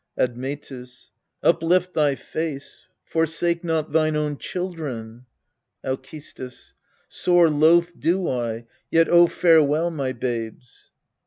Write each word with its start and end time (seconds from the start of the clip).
Admetus. 0.17 1.11
Uplift 1.43 1.93
thy 1.93 2.15
face: 2.15 2.87
forsake 3.05 3.63
not 3.63 3.91
thine 3.91 4.15
own 4.15 4.35
chil 4.35 4.73
dren! 4.73 5.27
Alcestis. 5.85 6.73
Sore 7.07 7.51
loath 7.51 7.93
do 7.99 8.27
I 8.27 8.65
yet 8.89 9.07
oh, 9.09 9.27
farewell, 9.27 9.91
my 9.91 10.11
babes 10.11 10.91